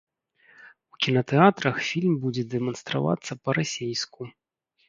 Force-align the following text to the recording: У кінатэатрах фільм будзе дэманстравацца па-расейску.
У 0.95 1.01
кінатэатрах 1.07 1.75
фільм 1.89 2.13
будзе 2.23 2.43
дэманстравацца 2.55 3.31
па-расейску. 3.43 4.21